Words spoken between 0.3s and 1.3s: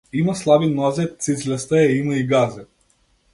слаби нозе,